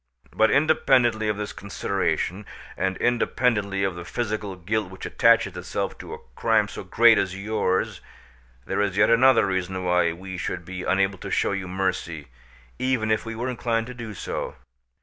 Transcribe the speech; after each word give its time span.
"But 0.33 0.49
independently 0.49 1.27
of 1.29 1.37
this 1.37 1.53
consideration, 1.53 2.47
and 2.75 2.97
independently 2.97 3.83
of 3.83 3.93
the 3.93 4.03
physical 4.03 4.55
guilt 4.55 4.89
which 4.89 5.05
attaches 5.05 5.55
itself 5.55 5.95
to 5.99 6.11
a 6.11 6.17
crime 6.35 6.67
so 6.67 6.83
great 6.83 7.19
as 7.19 7.37
yours, 7.37 8.01
there 8.65 8.81
is 8.81 8.97
yet 8.97 9.11
another 9.11 9.45
reason 9.45 9.83
why 9.83 10.11
we 10.13 10.39
should 10.39 10.65
be 10.65 10.81
unable 10.81 11.19
to 11.19 11.29
show 11.29 11.51
you 11.51 11.67
mercy, 11.67 12.29
even 12.79 13.11
if 13.11 13.27
we 13.27 13.35
were 13.35 13.47
inclined 13.47 13.85
to 13.85 13.93
do 13.93 14.15
so. 14.15 14.55